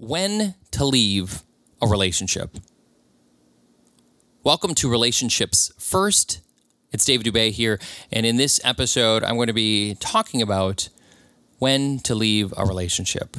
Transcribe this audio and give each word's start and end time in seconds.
When 0.00 0.54
to 0.70 0.86
leave 0.86 1.42
a 1.82 1.86
relationship. 1.86 2.56
Welcome 4.42 4.74
to 4.76 4.88
Relationships 4.88 5.72
First. 5.78 6.40
It's 6.90 7.04
David 7.04 7.26
Dubay 7.26 7.50
here, 7.50 7.78
and 8.10 8.24
in 8.24 8.36
this 8.36 8.62
episode, 8.64 9.22
I'm 9.22 9.36
going 9.36 9.48
to 9.48 9.52
be 9.52 9.96
talking 10.00 10.40
about 10.40 10.88
when 11.58 11.98
to 11.98 12.14
leave 12.14 12.54
a 12.56 12.64
relationship. 12.64 13.36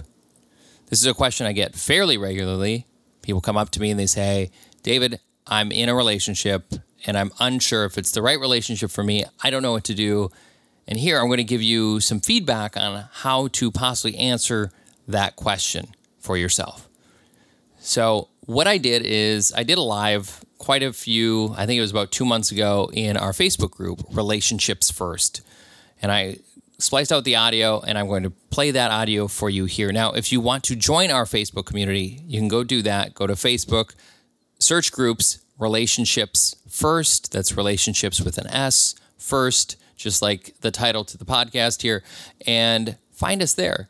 This 0.91 0.99
is 0.99 1.07
a 1.07 1.15
question 1.15 1.47
I 1.47 1.53
get 1.53 1.73
fairly 1.73 2.15
regularly. 2.15 2.85
People 3.23 3.41
come 3.41 3.57
up 3.57 3.71
to 3.71 3.81
me 3.81 3.89
and 3.89 3.99
they 3.99 4.05
say, 4.05 4.51
David, 4.83 5.19
I'm 5.47 5.71
in 5.71 5.89
a 5.89 5.95
relationship 5.95 6.75
and 7.07 7.17
I'm 7.17 7.31
unsure 7.39 7.85
if 7.85 7.97
it's 7.97 8.11
the 8.11 8.21
right 8.21 8.39
relationship 8.39 8.91
for 8.91 9.03
me. 9.03 9.25
I 9.43 9.49
don't 9.49 9.63
know 9.63 9.71
what 9.71 9.85
to 9.85 9.95
do. 9.95 10.29
And 10.87 10.99
here 10.99 11.19
I'm 11.19 11.25
going 11.25 11.37
to 11.37 11.43
give 11.43 11.63
you 11.63 11.99
some 11.99 12.19
feedback 12.19 12.77
on 12.77 13.05
how 13.11 13.47
to 13.47 13.71
possibly 13.71 14.15
answer 14.15 14.71
that 15.07 15.35
question 15.35 15.95
for 16.21 16.37
yourself. 16.37 16.87
So, 17.79 18.29
what 18.45 18.67
I 18.67 18.77
did 18.77 19.03
is 19.03 19.53
I 19.55 19.63
did 19.63 19.77
a 19.77 19.81
live 19.81 20.43
quite 20.57 20.83
a 20.83 20.93
few, 20.93 21.55
I 21.57 21.65
think 21.65 21.79
it 21.79 21.81
was 21.81 21.89
about 21.89 22.11
two 22.11 22.25
months 22.25 22.51
ago 22.51 22.91
in 22.93 23.17
our 23.17 23.31
Facebook 23.31 23.71
group, 23.71 24.03
Relationships 24.11 24.91
First. 24.91 25.41
And 26.01 26.11
I 26.11 26.37
spliced 26.77 27.11
out 27.11 27.23
the 27.23 27.35
audio 27.35 27.79
and 27.81 27.97
I'm 27.97 28.07
going 28.07 28.23
to 28.23 28.29
play 28.29 28.69
that 28.71 28.91
audio 28.91 29.27
for 29.27 29.49
you 29.49 29.65
here. 29.65 29.91
Now, 29.91 30.11
if 30.11 30.31
you 30.31 30.39
want 30.39 30.63
to 30.65 30.75
join 30.75 31.09
our 31.09 31.25
Facebook 31.25 31.65
community, 31.65 32.21
you 32.27 32.39
can 32.39 32.47
go 32.47 32.63
do 32.63 32.83
that. 32.83 33.15
Go 33.15 33.25
to 33.25 33.33
Facebook, 33.33 33.95
search 34.59 34.91
groups, 34.91 35.39
Relationships 35.57 36.55
First. 36.69 37.31
That's 37.31 37.57
relationships 37.57 38.21
with 38.21 38.37
an 38.37 38.47
S, 38.47 38.95
first, 39.17 39.77
just 39.95 40.21
like 40.21 40.55
the 40.61 40.71
title 40.71 41.03
to 41.05 41.17
the 41.17 41.25
podcast 41.25 41.81
here, 41.81 42.03
and 42.45 42.97
find 43.11 43.41
us 43.41 43.53
there 43.53 43.89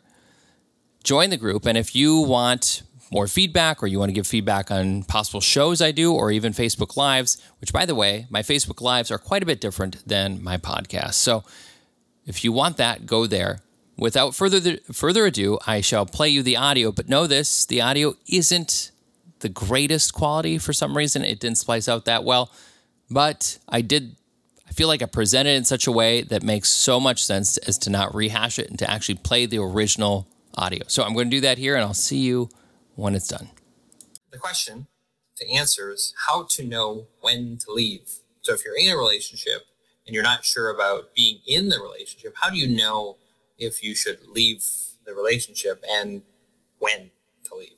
join 1.03 1.29
the 1.29 1.37
group. 1.37 1.65
And 1.65 1.77
if 1.77 1.95
you 1.95 2.19
want 2.19 2.83
more 3.11 3.27
feedback 3.27 3.83
or 3.83 3.87
you 3.87 3.99
want 3.99 4.09
to 4.09 4.13
give 4.13 4.25
feedback 4.25 4.71
on 4.71 5.03
possible 5.03 5.41
shows 5.41 5.81
I 5.81 5.91
do 5.91 6.13
or 6.13 6.31
even 6.31 6.53
Facebook 6.53 6.95
Lives, 6.95 7.41
which 7.59 7.73
by 7.73 7.85
the 7.85 7.95
way, 7.95 8.25
my 8.29 8.41
Facebook 8.41 8.81
Lives 8.81 9.11
are 9.11 9.17
quite 9.17 9.43
a 9.43 9.45
bit 9.45 9.59
different 9.59 10.07
than 10.07 10.41
my 10.41 10.57
podcast. 10.57 11.15
So 11.15 11.43
if 12.25 12.43
you 12.43 12.51
want 12.51 12.77
that, 12.77 13.05
go 13.05 13.27
there. 13.27 13.59
Without 13.97 14.33
further 14.33 14.77
further 14.91 15.25
ado, 15.25 15.59
I 15.67 15.81
shall 15.81 16.05
play 16.05 16.29
you 16.29 16.41
the 16.41 16.57
audio, 16.57 16.91
but 16.91 17.09
know 17.09 17.27
this, 17.27 17.65
the 17.65 17.81
audio 17.81 18.15
isn't 18.27 18.91
the 19.39 19.49
greatest 19.49 20.13
quality 20.13 20.57
for 20.57 20.73
some 20.73 20.97
reason. 20.97 21.23
It 21.23 21.39
didn't 21.39 21.57
splice 21.57 21.89
out 21.89 22.05
that 22.05 22.23
well, 22.23 22.51
but 23.09 23.59
I 23.67 23.81
did 23.81 24.15
I 24.67 24.71
feel 24.73 24.87
like 24.87 25.01
I 25.01 25.05
presented 25.05 25.51
it 25.51 25.57
in 25.57 25.65
such 25.65 25.85
a 25.85 25.91
way 25.91 26.21
that 26.21 26.43
makes 26.43 26.69
so 26.69 26.99
much 26.99 27.23
sense 27.23 27.57
as 27.57 27.77
to 27.79 27.89
not 27.89 28.15
rehash 28.15 28.57
it 28.57 28.69
and 28.69 28.79
to 28.79 28.89
actually 28.89 29.15
play 29.15 29.45
the 29.45 29.59
original 29.59 30.27
audio. 30.55 30.83
So 30.87 31.03
I'm 31.03 31.13
going 31.13 31.29
to 31.29 31.37
do 31.37 31.41
that 31.41 31.57
here 31.57 31.75
and 31.75 31.83
I'll 31.83 31.93
see 31.93 32.19
you 32.19 32.49
when 32.95 33.15
it's 33.15 33.27
done. 33.27 33.49
The 34.31 34.37
question 34.37 34.87
to 35.37 35.49
answer 35.49 35.91
is 35.91 36.13
how 36.27 36.43
to 36.51 36.63
know 36.63 37.07
when 37.21 37.57
to 37.65 37.71
leave. 37.71 38.19
So 38.41 38.53
if 38.53 38.63
you're 38.65 38.77
in 38.77 38.91
a 38.91 38.97
relationship 38.97 39.65
and 40.05 40.13
you're 40.13 40.23
not 40.23 40.45
sure 40.45 40.73
about 40.73 41.13
being 41.15 41.39
in 41.47 41.69
the 41.69 41.79
relationship, 41.79 42.35
how 42.41 42.49
do 42.49 42.57
you 42.57 42.67
know 42.67 43.17
if 43.57 43.83
you 43.83 43.95
should 43.95 44.19
leave 44.27 44.65
the 45.05 45.13
relationship 45.13 45.83
and 45.89 46.23
when 46.79 47.11
to 47.45 47.55
leave? 47.55 47.77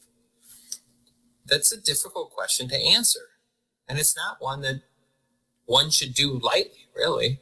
That's 1.46 1.72
a 1.72 1.82
difficult 1.82 2.32
question 2.32 2.68
to 2.70 2.78
answer. 2.78 3.20
And 3.88 4.00
it's 4.00 4.16
not 4.16 4.38
one 4.40 4.62
that 4.62 4.82
one 5.66 5.90
should 5.90 6.14
do 6.14 6.40
lightly, 6.40 6.88
really. 6.96 7.40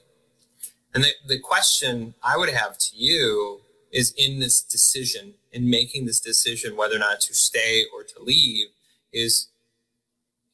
And 0.94 1.04
the, 1.04 1.12
the 1.28 1.40
question 1.40 2.16
I 2.24 2.38
would 2.38 2.50
have 2.50 2.78
to 2.78 2.96
you 2.96 3.62
is 3.92 4.14
in 4.18 4.40
this 4.40 4.62
decision, 4.62 5.34
in 5.52 5.70
making 5.70 6.06
this 6.06 6.20
decision 6.20 6.78
whether 6.78 6.96
or 6.96 7.00
not 7.00 7.22
to 7.22 7.34
stay 7.34 7.84
or 7.94 8.04
to 8.04 8.22
leave, 8.22 8.68
is 9.12 9.50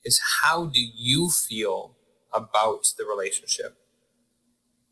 is 0.04 0.22
how 0.42 0.66
do 0.66 0.80
you 0.80 1.30
feel 1.30 1.96
about 2.34 2.94
the 2.98 3.06
relationship? 3.06 3.78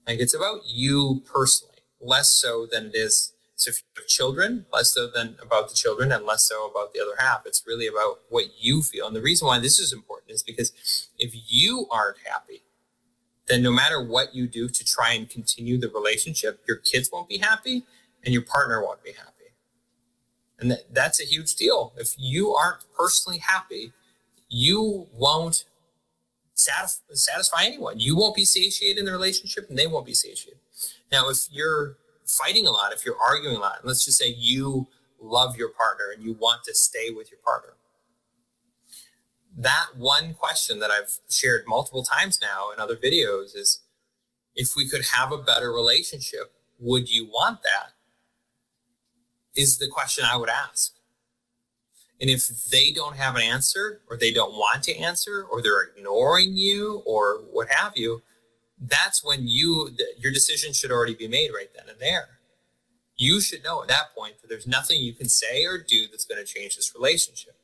Like 0.08 0.20
it's 0.20 0.36
about 0.36 0.62
you 0.68 1.24
personally, 1.26 1.80
less 2.02 2.30
so 2.30 2.68
than 2.70 2.88
it 2.88 2.96
is 2.96 3.34
so 3.56 3.70
if 3.70 3.78
you 3.78 4.02
have 4.02 4.08
children, 4.08 4.66
less 4.74 4.94
so 4.94 5.08
than 5.08 5.38
about 5.42 5.70
the 5.70 5.76
children 5.76 6.12
and 6.12 6.26
less 6.26 6.44
so 6.44 6.70
about 6.70 6.94
the 6.94 7.00
other 7.00 7.16
half. 7.20 7.44
It's 7.46 7.64
really 7.66 7.88
about 7.88 8.20
what 8.30 8.46
you 8.60 8.82
feel. 8.82 9.08
And 9.08 9.16
the 9.16 9.22
reason 9.22 9.48
why 9.48 9.60
this 9.60 9.80
is 9.80 9.94
important 9.94 10.32
is 10.32 10.44
because 10.44 11.08
if 11.18 11.34
you 11.48 11.88
aren't 11.90 12.18
happy, 12.30 12.64
then 13.48 13.64
no 13.64 13.72
matter 13.72 14.04
what 14.04 14.36
you 14.36 14.48
do 14.48 14.68
to 14.68 14.84
try 14.84 15.14
and 15.14 15.30
continue 15.30 15.78
the 15.78 15.88
relationship, 15.88 16.62
your 16.68 16.78
kids 16.78 17.10
won't 17.14 17.30
be 17.30 17.38
happy 17.38 17.86
and 18.26 18.34
your 18.34 18.44
partner 18.44 18.84
won't 18.84 19.04
be 19.04 19.12
happy. 19.12 19.32
And 20.60 20.72
that, 20.72 20.94
that's 20.94 21.22
a 21.22 21.26
huge 21.26 21.56
deal. 21.56 21.94
If 21.98 22.16
you 22.18 22.54
aren't 22.54 22.84
personally 22.98 23.40
happy, 23.40 23.94
you 24.50 25.08
won't 25.14 25.66
satisfy, 26.56 27.14
satisfy 27.14 27.64
anyone. 27.66 28.00
You 28.00 28.16
won't 28.16 28.36
be 28.36 28.46
satiated 28.46 28.98
in 28.98 29.06
the 29.06 29.12
relationship 29.12 29.70
and 29.70 29.78
they 29.78 29.88
won't 29.88 30.06
be 30.06 30.14
satiated. 30.14 30.60
Now, 31.12 31.30
if 31.30 31.48
you're 31.52 31.98
fighting 32.26 32.66
a 32.66 32.72
lot, 32.72 32.94
if 32.94 33.06
you're 33.06 33.18
arguing 33.18 33.58
a 33.58 33.60
lot, 33.60 33.80
and 33.80 33.88
let's 33.88 34.06
just 34.06 34.18
say 34.18 34.30
you 34.30 34.88
love 35.22 35.58
your 35.58 35.70
partner 35.70 36.06
and 36.14 36.24
you 36.24 36.34
want 36.34 36.64
to 36.66 36.74
stay 36.74 37.10
with 37.12 37.30
your 37.32 37.40
partner, 37.46 37.74
that 39.58 39.88
one 39.96 40.34
question 40.34 40.80
that 40.80 40.92
I've 40.92 41.20
shared 41.30 41.64
multiple 41.68 42.04
times 42.04 42.40
now 42.42 42.72
in 42.74 42.80
other 42.80 42.96
videos 42.96 43.56
is 43.56 43.82
if 44.56 44.76
we 44.76 44.88
could 44.88 45.06
have 45.14 45.32
a 45.32 45.38
better 45.38 45.72
relationship, 45.72 46.54
would 46.80 47.10
you 47.10 47.26
want 47.26 47.62
that? 47.64 47.95
Is 49.56 49.78
the 49.78 49.88
question 49.88 50.26
I 50.26 50.38
would 50.38 50.50
ask. 50.50 50.94
And 52.22 52.30
if 52.30 52.70
they 52.70 52.92
don't 52.92 53.18
have 53.18 53.36
an 53.36 53.42
answer 53.42 54.02
or 54.10 54.18
they 54.18 54.32
don't 54.32 54.54
want 54.54 54.84
to 54.84 54.98
answer 54.98 55.46
or 55.50 55.62
they're 55.62 55.84
ignoring 55.84 56.56
you 56.56 57.04
or 57.06 57.42
what 57.52 57.68
have 57.70 57.94
you, 57.96 58.22
that's 58.80 59.24
when 59.24 59.48
you 59.48 59.92
your 60.18 60.32
decision 60.32 60.74
should 60.74 60.92
already 60.92 61.16
be 61.16 61.28
made 61.28 61.52
right 61.54 61.70
then 61.76 61.90
and 61.90 62.00
there. 62.00 62.40
You 63.18 63.40
should 63.40 63.64
know 63.64 63.82
at 63.82 63.88
that 63.88 64.14
point 64.16 64.42
that 64.42 64.48
there's 64.48 64.68
nothing 64.68 65.02
you 65.02 65.14
can 65.14 65.30
say 65.30 65.66
or 65.66 65.78
do 65.78 66.08
that's 66.08 66.26
going 66.26 66.44
to 66.44 66.52
change 66.52 66.76
this 66.76 66.94
relationship. 66.94 67.56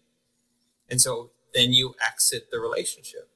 And 0.90 1.02
so 1.02 1.32
then 1.54 1.74
you 1.74 1.96
exit 2.06 2.50
the 2.52 2.60
relationship. 2.60 3.30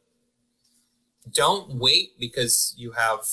Don't 1.29 1.75
wait 1.75 2.19
because 2.19 2.73
you 2.77 2.91
have 2.91 3.25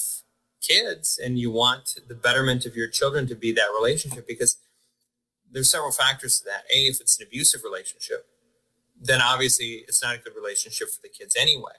kids 0.61 1.21
and 1.23 1.39
you 1.39 1.51
want 1.51 1.97
the 2.09 2.15
betterment 2.15 2.65
of 2.65 2.77
your 2.77 2.89
children 2.89 3.27
to 3.29 3.35
be 3.35 3.53
that 3.53 3.69
relationship 3.77 4.27
because 4.27 4.57
there's 5.53 5.71
several 5.71 5.93
factors 5.93 6.39
to 6.39 6.45
that. 6.47 6.65
A, 6.75 6.87
if 6.87 7.01
it's 7.01 7.19
an 7.21 7.27
abusive 7.27 7.63
relationship, 7.65 8.27
then 9.01 9.21
obviously 9.21 9.85
it's 9.89 10.03
not 10.03 10.17
a 10.17 10.19
good 10.19 10.35
relationship 10.35 10.89
for 10.89 11.01
the 11.03 11.09
kids 11.09 11.37
anyway. 11.39 11.73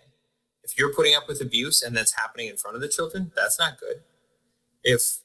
If 0.63 0.78
you're 0.78 0.94
putting 0.94 1.16
up 1.16 1.28
with 1.28 1.41
abuse 1.41 1.81
and 1.81 1.95
that's 1.95 2.13
happening 2.13 2.47
in 2.47 2.57
front 2.57 2.75
of 2.75 2.81
the 2.81 2.88
children, 2.88 3.31
that's 3.35 3.59
not 3.59 3.79
good. 3.79 4.03
If 4.83 5.19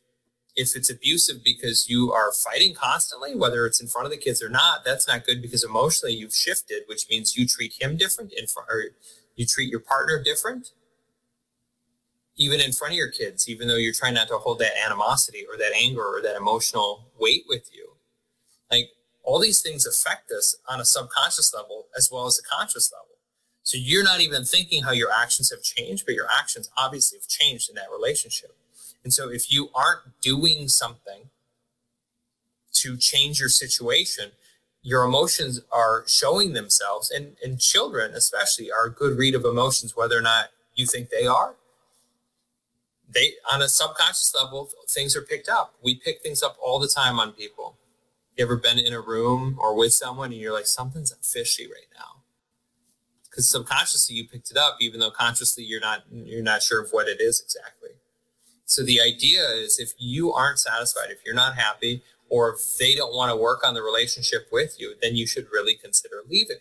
if 0.56 0.74
it's 0.74 0.90
abusive 0.90 1.44
because 1.44 1.88
you 1.88 2.12
are 2.12 2.32
fighting 2.32 2.74
constantly, 2.74 3.36
whether 3.36 3.64
it's 3.64 3.80
in 3.80 3.86
front 3.86 4.06
of 4.06 4.10
the 4.10 4.16
kids 4.16 4.42
or 4.42 4.48
not, 4.48 4.84
that's 4.84 5.06
not 5.06 5.24
good 5.24 5.40
because 5.40 5.62
emotionally 5.62 6.14
you've 6.14 6.34
shifted, 6.34 6.82
which 6.88 7.08
means 7.08 7.36
you 7.36 7.46
treat 7.46 7.74
him 7.80 7.96
different 7.96 8.32
in 8.32 8.48
front, 8.48 8.68
or 8.68 8.86
you 9.36 9.46
treat 9.46 9.70
your 9.70 9.78
partner 9.78 10.20
different, 10.20 10.72
even 12.36 12.60
in 12.60 12.72
front 12.72 12.92
of 12.92 12.98
your 12.98 13.10
kids, 13.10 13.48
even 13.48 13.68
though 13.68 13.76
you're 13.76 13.92
trying 13.92 14.14
not 14.14 14.26
to 14.28 14.38
hold 14.38 14.58
that 14.58 14.72
animosity 14.84 15.46
or 15.48 15.56
that 15.56 15.72
anger 15.76 16.04
or 16.04 16.20
that 16.22 16.34
emotional 16.34 17.06
weight 17.20 17.44
with 17.48 17.70
you. 17.72 17.92
Like 18.70 18.90
all 19.22 19.40
these 19.40 19.60
things 19.60 19.86
affect 19.86 20.30
us 20.30 20.56
on 20.68 20.80
a 20.80 20.84
subconscious 20.84 21.52
level 21.54 21.86
as 21.96 22.10
well 22.10 22.26
as 22.26 22.38
a 22.38 22.42
conscious 22.42 22.92
level. 22.92 23.16
So 23.62 23.76
you're 23.78 24.04
not 24.04 24.20
even 24.20 24.44
thinking 24.44 24.84
how 24.84 24.92
your 24.92 25.10
actions 25.12 25.50
have 25.50 25.62
changed, 25.62 26.06
but 26.06 26.14
your 26.14 26.28
actions 26.38 26.70
obviously 26.76 27.18
have 27.18 27.28
changed 27.28 27.68
in 27.68 27.74
that 27.76 27.90
relationship. 27.92 28.56
And 29.04 29.12
so 29.12 29.28
if 29.28 29.52
you 29.52 29.68
aren't 29.74 30.20
doing 30.22 30.68
something 30.68 31.28
to 32.72 32.96
change 32.96 33.40
your 33.40 33.48
situation, 33.48 34.32
your 34.82 35.04
emotions 35.04 35.60
are 35.70 36.04
showing 36.06 36.54
themselves 36.54 37.10
and, 37.10 37.36
and 37.44 37.60
children 37.60 38.14
especially 38.14 38.70
are 38.70 38.86
a 38.86 38.90
good 38.90 39.18
read 39.18 39.34
of 39.34 39.44
emotions, 39.44 39.94
whether 39.94 40.16
or 40.16 40.22
not 40.22 40.46
you 40.74 40.86
think 40.86 41.10
they 41.10 41.26
are. 41.26 41.54
They 43.10 43.32
on 43.52 43.60
a 43.60 43.68
subconscious 43.68 44.34
level, 44.34 44.70
things 44.88 45.16
are 45.16 45.22
picked 45.22 45.48
up. 45.48 45.74
We 45.82 45.94
pick 45.94 46.22
things 46.22 46.42
up 46.42 46.56
all 46.62 46.78
the 46.78 46.88
time 46.88 47.18
on 47.18 47.32
people. 47.32 47.76
You 48.38 48.44
ever 48.44 48.56
been 48.56 48.78
in 48.78 48.92
a 48.92 49.00
room 49.00 49.58
or 49.60 49.74
with 49.74 49.92
someone 49.92 50.30
and 50.30 50.40
you're 50.40 50.52
like, 50.52 50.68
something's 50.68 51.12
fishy 51.20 51.66
right 51.66 51.88
now? 51.98 52.22
Because 53.24 53.50
subconsciously 53.50 54.14
you 54.14 54.28
picked 54.28 54.52
it 54.52 54.56
up, 54.56 54.76
even 54.80 55.00
though 55.00 55.10
consciously 55.10 55.64
you're 55.64 55.80
not 55.80 56.04
you're 56.10 56.42
not 56.42 56.62
sure 56.62 56.80
of 56.80 56.90
what 56.92 57.08
it 57.08 57.20
is 57.20 57.40
exactly. 57.40 57.90
So 58.64 58.84
the 58.84 59.00
idea 59.00 59.42
is 59.48 59.80
if 59.80 59.92
you 59.98 60.32
aren't 60.32 60.60
satisfied, 60.60 61.10
if 61.10 61.18
you're 61.26 61.34
not 61.34 61.56
happy, 61.56 62.02
or 62.28 62.50
if 62.50 62.78
they 62.78 62.94
don't 62.94 63.12
want 63.14 63.32
to 63.32 63.36
work 63.36 63.66
on 63.66 63.74
the 63.74 63.82
relationship 63.82 64.48
with 64.52 64.78
you, 64.78 64.94
then 65.02 65.16
you 65.16 65.26
should 65.26 65.46
really 65.52 65.74
consider 65.74 66.22
leaving. 66.28 66.58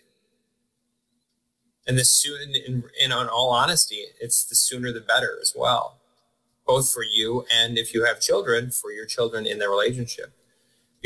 And 1.86 1.96
the 1.96 2.04
soon, 2.04 2.54
in, 2.54 2.84
in, 3.00 3.12
in 3.12 3.12
all 3.12 3.50
honesty, 3.50 4.04
it's 4.20 4.44
the 4.44 4.56
sooner 4.56 4.92
the 4.92 5.00
better 5.00 5.38
as 5.40 5.54
well, 5.56 5.98
both 6.66 6.92
for 6.92 7.04
you 7.04 7.44
and 7.54 7.78
if 7.78 7.94
you 7.94 8.04
have 8.04 8.20
children, 8.20 8.70
for 8.70 8.90
your 8.90 9.06
children 9.06 9.46
in 9.46 9.58
the 9.58 9.68
relationship. 9.68 10.32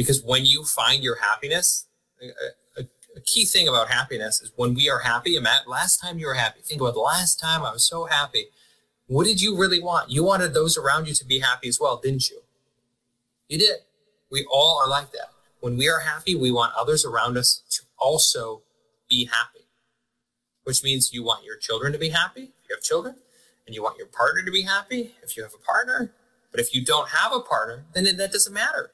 Because 0.03 0.21
when 0.25 0.45
you 0.45 0.65
find 0.65 1.05
your 1.05 1.17
happiness, 1.17 1.87
a, 2.21 2.83
a 3.17 3.21
key 3.21 3.45
thing 3.45 3.69
about 3.69 3.89
happiness 3.89 4.43
is 4.43 4.51
when 4.57 4.75
we 4.75 4.91
are 4.91 4.99
happy, 4.99 5.39
Matt, 5.39 5.69
last 5.69 6.01
time 6.01 6.19
you 6.19 6.27
were 6.27 6.35
happy, 6.35 6.61
think 6.61 6.81
about 6.81 6.95
the 6.95 7.01
last 7.01 7.39
time 7.39 7.63
I 7.63 7.71
was 7.71 7.85
so 7.85 8.07
happy. 8.07 8.47
What 9.07 9.27
did 9.27 9.41
you 9.41 9.57
really 9.57 9.79
want? 9.79 10.11
You 10.11 10.25
wanted 10.25 10.55
those 10.55 10.77
around 10.77 11.07
you 11.07 11.15
to 11.15 11.25
be 11.25 11.39
happy 11.39 11.69
as 11.69 11.79
well, 11.79 12.01
didn't 12.03 12.31
you? 12.31 12.41
You 13.49 13.59
did. 13.59 13.77
We 14.29 14.45
all 14.51 14.81
are 14.83 14.89
like 14.89 15.13
that. 15.13 15.31
When 15.61 15.77
we 15.77 15.89
are 15.89 16.01
happy, 16.01 16.35
we 16.35 16.51
want 16.51 16.73
others 16.77 17.05
around 17.05 17.39
us 17.39 17.63
to 17.71 17.83
also 17.97 18.63
be 19.09 19.27
happy, 19.27 19.67
which 20.65 20.83
means 20.83 21.13
you 21.13 21.23
want 21.23 21.45
your 21.45 21.57
children 21.57 21.93
to 21.93 21.99
be 21.99 22.09
happy 22.09 22.43
if 22.43 22.69
you 22.69 22.75
have 22.75 22.83
children, 22.83 23.15
and 23.67 23.75
you 23.77 23.85
want 23.85 23.99
your 23.99 24.09
partner 24.09 24.43
to 24.43 24.51
be 24.51 24.63
happy 24.63 25.15
if 25.23 25.37
you 25.37 25.45
have 25.45 25.55
a 25.55 25.65
partner. 25.65 26.11
But 26.51 26.59
if 26.59 26.75
you 26.75 26.85
don't 26.85 27.11
have 27.11 27.33
a 27.33 27.39
partner, 27.39 27.85
then 27.95 28.17
that 28.17 28.33
doesn't 28.33 28.53
matter. 28.53 28.91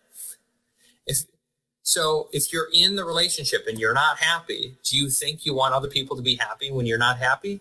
If 1.08 1.24
so, 1.82 2.28
if 2.32 2.52
you're 2.52 2.68
in 2.72 2.94
the 2.94 3.04
relationship 3.04 3.64
and 3.66 3.78
you're 3.78 3.94
not 3.94 4.18
happy, 4.18 4.76
do 4.84 4.96
you 4.96 5.10
think 5.10 5.44
you 5.44 5.54
want 5.54 5.74
other 5.74 5.88
people 5.88 6.16
to 6.16 6.22
be 6.22 6.36
happy 6.36 6.70
when 6.70 6.86
you're 6.86 6.98
not 6.98 7.18
happy? 7.18 7.60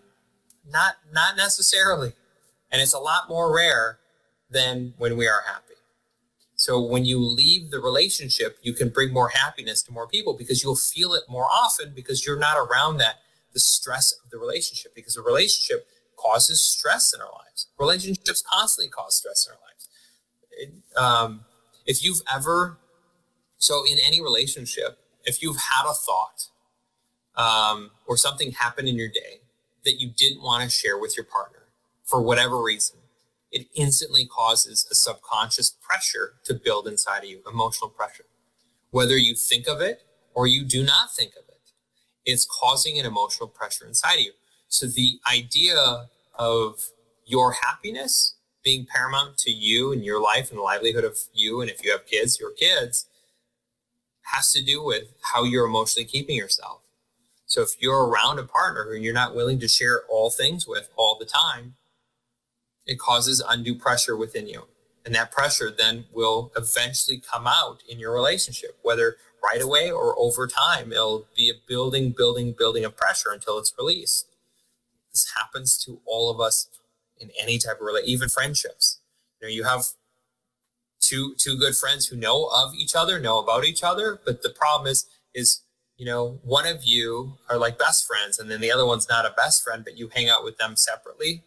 Not 0.70 0.98
not 1.12 1.36
necessarily. 1.36 2.14
And 2.72 2.82
it's 2.82 2.94
a 2.94 3.00
lot 3.00 3.30
more 3.30 3.56
rare 3.56 3.98
than 4.52 4.94
when 4.98 5.18
we 5.18 5.28
are 5.28 5.42
happy. 5.48 5.64
So 6.56 6.82
when 6.82 7.06
you 7.06 7.20
leave 7.20 7.72
the 7.72 7.80
relationship, 7.80 8.58
you 8.64 8.74
can 8.74 8.90
bring 8.90 9.14
more 9.14 9.30
happiness 9.30 9.84
to 9.84 9.92
more 9.92 10.08
people 10.08 10.34
because 10.34 10.64
you'll 10.64 10.76
feel 10.76 11.14
it 11.14 11.24
more 11.30 11.46
often 11.46 11.94
because 11.96 12.26
you're 12.26 12.40
not 12.40 12.58
around 12.58 12.98
that 12.98 13.18
the 13.54 13.60
stress 13.60 14.14
of 14.24 14.30
the 14.32 14.38
relationship 14.38 14.94
because 14.96 15.16
a 15.16 15.22
relationship 15.22 15.88
causes 16.18 16.62
stress 16.62 17.14
in 17.14 17.22
our 17.22 17.32
lives. 17.32 17.68
Relationships 17.80 18.44
constantly 18.52 18.90
cause 18.90 19.16
stress 19.16 19.48
in 19.48 19.54
our 19.54 19.60
lives. 19.68 19.88
It, 20.52 21.00
um, 21.00 21.46
if 21.86 22.04
you've 22.04 22.22
ever 22.34 22.78
so 23.58 23.84
in 23.90 23.98
any 24.00 24.22
relationship, 24.22 25.00
if 25.26 25.42
you've 25.42 25.58
had 25.58 25.90
a 25.90 25.94
thought 25.94 26.48
um, 27.36 27.92
or 28.08 28.18
something 28.18 28.52
happened 28.52 28.88
in 28.88 28.96
your 28.96 29.10
day 29.10 29.42
that 29.84 30.00
you 30.00 30.10
didn't 30.16 30.42
want 30.42 30.64
to 30.64 30.70
share 30.70 30.98
with 30.98 31.18
your 31.18 31.26
partner 31.26 31.64
for 32.04 32.22
whatever 32.22 32.62
reason, 32.62 32.98
it 33.52 33.68
instantly 33.76 34.26
causes 34.26 34.88
a 34.92 34.96
subconscious 34.96 35.76
pressure 35.82 36.34
to 36.44 36.54
build 36.54 36.88
inside 36.88 37.20
of 37.20 37.30
you, 37.30 37.42
emotional 37.50 37.90
pressure. 37.90 38.26
Whether 38.92 39.18
you 39.18 39.36
think 39.36 39.68
of 39.68 39.82
it 39.82 40.04
or 40.34 40.48
you 40.48 40.64
do 40.64 40.84
not 40.84 41.14
think 41.14 41.32
of 41.32 41.48
it, 41.48 41.72
it's 42.26 42.46
causing 42.46 43.00
an 43.00 43.06
emotional 43.06 43.48
pressure 43.48 43.86
inside 43.86 44.16
of 44.16 44.22
you. 44.22 44.32
So 44.68 44.86
the 44.86 45.20
idea 45.32 46.08
of 46.36 46.90
your 47.26 47.54
happiness 47.54 48.36
being 48.64 48.86
paramount 48.86 49.38
to 49.38 49.52
you 49.52 49.94
and 49.94 50.04
your 50.04 50.22
life 50.22 50.50
and 50.50 50.60
the 50.60 50.64
livelihood 50.64 51.06
of 51.06 51.18
you, 51.34 51.62
and 51.62 51.70
if 51.70 51.84
you 51.84 51.92
have 51.92 52.06
kids, 52.06 52.40
your 52.40 52.52
kids, 52.52 53.06
has 54.34 54.52
to 54.54 54.64
do 54.64 54.84
with 54.84 55.14
how 55.34 55.44
you're 55.44 55.66
emotionally 55.66 56.06
keeping 56.06 56.36
yourself. 56.36 56.82
So 57.46 57.62
if 57.62 57.76
you're 57.80 58.06
around 58.06 58.40
a 58.40 58.44
partner 58.44 58.84
who 58.84 58.96
you're 58.96 59.14
not 59.14 59.36
willing 59.36 59.60
to 59.60 59.68
share 59.68 60.02
all 60.10 60.30
things 60.30 60.68
with 60.68 60.90
all 60.98 61.18
the 61.18 61.26
time, 61.26 61.76
it 62.86 63.00
causes 63.00 63.42
undue 63.48 63.76
pressure 63.76 64.18
within 64.18 64.48
you. 64.48 64.68
And 65.06 65.16
that 65.16 65.32
pressure 65.32 65.72
then 65.72 66.06
will 66.14 66.52
eventually 66.58 67.22
come 67.22 67.48
out 67.48 67.82
in 67.88 68.00
your 68.00 68.14
relationship, 68.14 68.78
whether 68.82 69.16
right 69.42 69.62
away 69.62 69.90
or 69.90 70.18
over 70.20 70.48
time. 70.48 70.92
It'll 70.92 71.28
be 71.36 71.50
a 71.50 71.54
building, 71.68 72.12
building, 72.12 72.54
building 72.58 72.84
of 72.84 72.98
pressure 72.98 73.32
until 73.32 73.58
it's 73.58 73.74
released. 73.78 74.28
This 75.12 75.32
happens 75.38 75.78
to 75.86 76.02
all 76.06 76.30
of 76.30 76.42
us 76.42 76.68
in 77.18 77.32
any 77.42 77.58
type 77.58 77.80
of 77.80 77.86
relationship, 77.86 78.14
even 78.14 78.30
friendships. 78.30 79.00
You 79.42 79.48
know, 79.48 79.54
you 79.54 79.64
have 79.64 79.86
two 81.08 81.36
two 81.38 81.58
good 81.58 81.76
friends 81.76 82.08
who 82.08 82.16
know 82.16 82.50
of 82.54 82.74
each 82.76 82.96
other, 82.96 83.20
know 83.20 83.40
about 83.40 83.66
each 83.66 83.84
other. 83.84 84.20
But 84.26 84.44
the 84.44 84.50
problem 84.50 84.92
is, 84.92 85.06
is 85.34 85.62
you 85.98 86.06
know, 86.06 86.40
one 86.44 86.68
of 86.68 86.84
you 86.84 87.34
are 87.50 87.58
like 87.58 87.80
best 87.80 88.06
friends, 88.06 88.38
and 88.38 88.52
then 88.52 88.62
the 88.62 88.72
other 88.72 88.86
one's 88.86 89.10
not 89.10 89.26
a 89.26 89.34
best 89.36 89.64
friend, 89.64 89.84
but 89.84 89.98
you 89.98 90.10
hang 90.14 90.30
out 90.30 90.44
with 90.44 90.58
them 90.58 90.76
separately, 90.76 91.44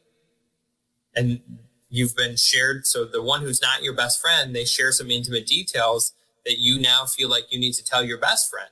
and 1.14 1.40
you've 1.88 2.16
been 2.16 2.36
shared. 2.36 2.86
So 2.86 3.04
the 3.04 3.22
one 3.22 3.42
who's 3.42 3.62
not 3.62 3.82
your 3.82 3.94
best 3.94 4.20
friend, 4.20 4.54
they 4.54 4.64
share 4.64 4.92
some 4.92 5.10
intimate 5.10 5.46
details 5.46 6.12
that 6.44 6.58
you 6.58 6.80
now 6.80 7.04
feel 7.04 7.28
like 7.28 7.52
you 7.52 7.60
need 7.60 7.74
to 7.74 7.84
tell 7.84 8.02
your 8.02 8.18
best 8.18 8.50
friend. 8.50 8.70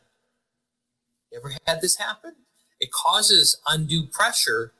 You 1.30 1.38
ever 1.38 1.54
had 1.66 1.80
this 1.80 1.96
happen? 1.96 2.32
It 2.80 2.90
causes 2.90 3.60
undue 3.66 4.06
pressure 4.06 4.72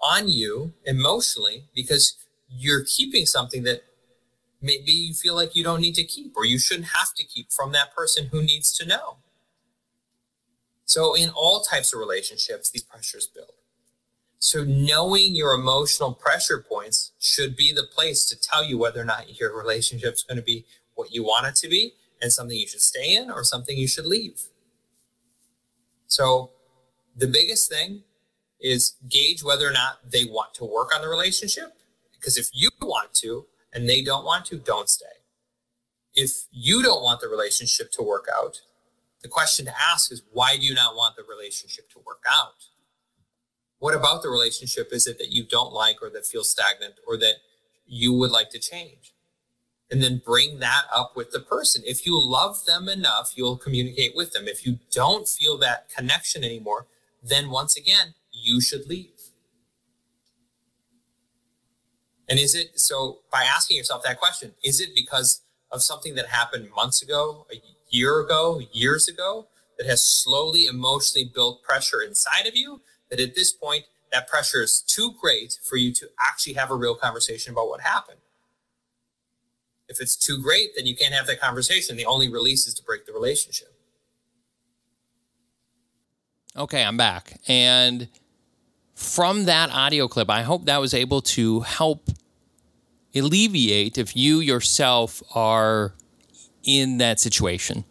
on 0.00 0.28
you 0.28 0.72
emotionally 0.84 1.64
because 1.74 2.16
you're 2.48 2.84
keeping 2.84 3.26
something 3.26 3.64
that 3.64 3.82
maybe 4.60 4.92
you 4.92 5.14
feel 5.14 5.34
like 5.34 5.54
you 5.54 5.62
don't 5.62 5.80
need 5.80 5.94
to 5.94 6.04
keep 6.04 6.34
or 6.36 6.44
you 6.44 6.58
shouldn't 6.58 6.88
have 6.88 7.14
to 7.14 7.24
keep 7.24 7.52
from 7.52 7.72
that 7.72 7.94
person 7.94 8.28
who 8.30 8.42
needs 8.42 8.76
to 8.78 8.86
know. 8.86 9.18
So 10.84 11.14
in 11.14 11.30
all 11.30 11.60
types 11.60 11.92
of 11.92 12.00
relationships, 12.00 12.70
these 12.70 12.82
pressures 12.82 13.26
build. 13.26 13.52
So 14.38 14.64
knowing 14.64 15.34
your 15.34 15.52
emotional 15.52 16.14
pressure 16.14 16.64
points 16.66 17.12
should 17.18 17.56
be 17.56 17.72
the 17.72 17.82
place 17.82 18.24
to 18.26 18.40
tell 18.40 18.64
you 18.64 18.78
whether 18.78 19.00
or 19.00 19.04
not 19.04 19.38
your 19.38 19.56
relationship 19.56 20.14
is 20.14 20.22
going 20.22 20.38
to 20.38 20.44
be 20.44 20.64
what 20.94 21.12
you 21.12 21.24
want 21.24 21.46
it 21.46 21.56
to 21.56 21.68
be 21.68 21.92
and 22.22 22.32
something 22.32 22.56
you 22.56 22.66
should 22.66 22.80
stay 22.80 23.14
in 23.14 23.30
or 23.30 23.44
something 23.44 23.76
you 23.76 23.88
should 23.88 24.06
leave. 24.06 24.44
So 26.06 26.50
the 27.16 27.26
biggest 27.26 27.70
thing 27.70 28.02
is 28.60 28.94
gauge 29.08 29.42
whether 29.42 29.68
or 29.68 29.72
not 29.72 30.10
they 30.10 30.24
want 30.24 30.54
to 30.54 30.64
work 30.64 30.94
on 30.94 31.02
the 31.02 31.08
relationship. 31.08 31.74
Because 32.12 32.38
if 32.38 32.48
you 32.52 32.70
want 32.80 33.12
to, 33.14 33.46
and 33.72 33.88
they 33.88 34.02
don't 34.02 34.24
want 34.24 34.46
to, 34.46 34.56
don't 34.56 34.88
stay. 34.88 35.06
If 36.14 36.46
you 36.50 36.82
don't 36.82 37.02
want 37.02 37.20
the 37.20 37.28
relationship 37.28 37.92
to 37.92 38.02
work 38.02 38.26
out, 38.34 38.60
the 39.22 39.28
question 39.28 39.66
to 39.66 39.72
ask 39.80 40.12
is 40.12 40.22
why 40.32 40.56
do 40.56 40.62
you 40.62 40.74
not 40.74 40.94
want 40.94 41.16
the 41.16 41.24
relationship 41.28 41.90
to 41.90 41.98
work 41.98 42.22
out? 42.28 42.66
What 43.78 43.94
about 43.94 44.22
the 44.22 44.28
relationship 44.28 44.88
is 44.92 45.06
it 45.06 45.18
that 45.18 45.30
you 45.30 45.44
don't 45.44 45.72
like 45.72 46.02
or 46.02 46.10
that 46.10 46.26
feels 46.26 46.50
stagnant 46.50 46.94
or 47.06 47.16
that 47.18 47.36
you 47.86 48.12
would 48.12 48.30
like 48.30 48.50
to 48.50 48.58
change? 48.58 49.14
And 49.90 50.02
then 50.02 50.20
bring 50.24 50.58
that 50.58 50.82
up 50.92 51.16
with 51.16 51.30
the 51.30 51.40
person. 51.40 51.82
If 51.86 52.04
you 52.04 52.20
love 52.20 52.66
them 52.66 52.88
enough, 52.88 53.32
you'll 53.36 53.56
communicate 53.56 54.14
with 54.14 54.32
them. 54.32 54.46
If 54.46 54.66
you 54.66 54.80
don't 54.90 55.26
feel 55.26 55.56
that 55.58 55.88
connection 55.88 56.44
anymore, 56.44 56.86
then 57.22 57.48
once 57.48 57.76
again, 57.76 58.14
you 58.30 58.60
should 58.60 58.86
leave. 58.86 59.17
And 62.28 62.38
is 62.38 62.54
it 62.54 62.78
so 62.78 63.20
by 63.32 63.44
asking 63.44 63.76
yourself 63.76 64.02
that 64.04 64.18
question, 64.18 64.52
is 64.62 64.80
it 64.80 64.90
because 64.94 65.42
of 65.70 65.82
something 65.82 66.14
that 66.14 66.26
happened 66.26 66.68
months 66.74 67.02
ago, 67.02 67.46
a 67.52 67.60
year 67.90 68.20
ago, 68.20 68.60
years 68.72 69.08
ago, 69.08 69.48
that 69.78 69.86
has 69.86 70.04
slowly 70.04 70.66
emotionally 70.66 71.30
built 71.32 71.62
pressure 71.62 72.00
inside 72.00 72.46
of 72.46 72.56
you 72.56 72.80
that 73.10 73.20
at 73.20 73.34
this 73.34 73.52
point 73.52 73.84
that 74.12 74.28
pressure 74.28 74.62
is 74.62 74.80
too 74.80 75.14
great 75.20 75.58
for 75.62 75.76
you 75.76 75.92
to 75.92 76.08
actually 76.20 76.54
have 76.54 76.70
a 76.70 76.74
real 76.74 76.94
conversation 76.94 77.52
about 77.52 77.68
what 77.68 77.80
happened? 77.80 78.18
If 79.88 80.00
it's 80.00 80.16
too 80.16 80.40
great, 80.42 80.70
then 80.76 80.86
you 80.86 80.94
can't 80.94 81.14
have 81.14 81.26
that 81.26 81.40
conversation. 81.40 81.96
The 81.96 82.06
only 82.06 82.28
release 82.28 82.66
is 82.66 82.74
to 82.74 82.82
break 82.82 83.06
the 83.06 83.12
relationship. 83.12 83.68
Okay, 86.56 86.84
I'm 86.84 86.96
back. 86.96 87.38
And 87.46 88.08
from 88.98 89.44
that 89.44 89.70
audio 89.70 90.08
clip, 90.08 90.28
I 90.28 90.42
hope 90.42 90.64
that 90.64 90.80
was 90.80 90.92
able 90.92 91.20
to 91.22 91.60
help 91.60 92.10
alleviate 93.14 93.96
if 93.96 94.16
you 94.16 94.40
yourself 94.40 95.22
are 95.36 95.94
in 96.64 96.98
that 96.98 97.20
situation 97.20 97.84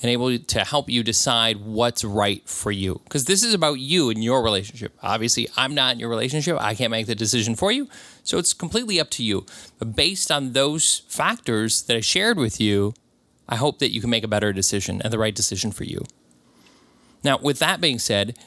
and 0.00 0.10
able 0.10 0.38
to 0.38 0.60
help 0.60 0.88
you 0.88 1.02
decide 1.02 1.56
what's 1.64 2.04
right 2.04 2.48
for 2.48 2.70
you. 2.70 3.00
Because 3.02 3.24
this 3.24 3.42
is 3.42 3.54
about 3.54 3.80
you 3.80 4.08
and 4.08 4.22
your 4.22 4.40
relationship. 4.40 4.96
Obviously, 5.02 5.48
I'm 5.56 5.74
not 5.74 5.94
in 5.94 5.98
your 5.98 6.08
relationship. 6.08 6.58
I 6.60 6.76
can't 6.76 6.92
make 6.92 7.08
the 7.08 7.16
decision 7.16 7.56
for 7.56 7.72
you. 7.72 7.88
So 8.22 8.38
it's 8.38 8.54
completely 8.54 9.00
up 9.00 9.10
to 9.10 9.24
you. 9.24 9.46
But 9.80 9.96
based 9.96 10.30
on 10.30 10.52
those 10.52 11.02
factors 11.08 11.82
that 11.82 11.96
I 11.96 12.00
shared 12.00 12.38
with 12.38 12.60
you, 12.60 12.94
I 13.48 13.56
hope 13.56 13.80
that 13.80 13.92
you 13.92 14.00
can 14.00 14.10
make 14.10 14.22
a 14.22 14.28
better 14.28 14.52
decision 14.52 15.02
and 15.02 15.12
the 15.12 15.18
right 15.18 15.34
decision 15.34 15.72
for 15.72 15.82
you. 15.82 16.04
Now, 17.24 17.36
with 17.36 17.58
that 17.58 17.80
being 17.80 17.98
said, 17.98 18.38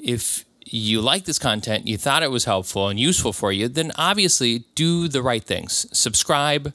if 0.00 0.44
you 0.66 1.00
like 1.00 1.24
this 1.24 1.38
content, 1.38 1.86
you 1.86 1.96
thought 1.96 2.22
it 2.22 2.30
was 2.30 2.44
helpful 2.44 2.88
and 2.88 2.98
useful 2.98 3.32
for 3.32 3.52
you, 3.52 3.68
then 3.68 3.92
obviously 3.96 4.64
do 4.74 5.06
the 5.08 5.22
right 5.22 5.44
things. 5.44 5.86
Subscribe, 5.96 6.74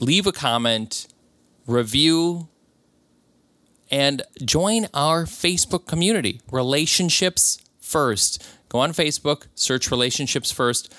leave 0.00 0.26
a 0.26 0.32
comment, 0.32 1.06
review, 1.66 2.48
and 3.90 4.22
join 4.44 4.86
our 4.92 5.24
Facebook 5.24 5.86
community, 5.86 6.40
Relationships 6.50 7.62
First. 7.80 8.46
Go 8.68 8.78
on 8.78 8.92
Facebook, 8.92 9.46
search 9.54 9.90
Relationships 9.90 10.52
First, 10.52 10.94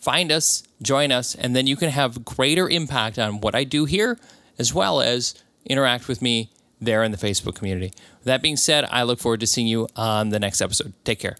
find 0.00 0.30
us, 0.30 0.64
join 0.82 1.12
us, 1.12 1.34
and 1.34 1.56
then 1.56 1.66
you 1.66 1.76
can 1.76 1.90
have 1.90 2.24
greater 2.24 2.68
impact 2.68 3.18
on 3.18 3.40
what 3.40 3.54
I 3.54 3.64
do 3.64 3.84
here, 3.84 4.18
as 4.58 4.74
well 4.74 5.00
as 5.00 5.34
interact 5.64 6.08
with 6.08 6.20
me 6.20 6.50
there 6.80 7.02
in 7.02 7.12
the 7.12 7.18
Facebook 7.18 7.54
community. 7.54 7.92
With 8.18 8.24
that 8.24 8.42
being 8.42 8.56
said, 8.56 8.84
I 8.90 9.02
look 9.02 9.18
forward 9.18 9.40
to 9.40 9.46
seeing 9.46 9.66
you 9.66 9.88
on 9.96 10.30
the 10.30 10.38
next 10.38 10.60
episode. 10.60 10.92
Take 11.04 11.18
care. 11.18 11.36